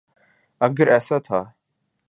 [0.61, 1.41] اگر ایسا تھا۔